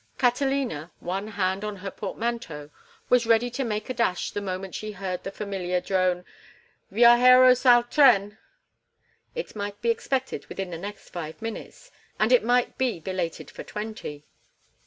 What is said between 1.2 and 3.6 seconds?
hand on her portmanteau, was ready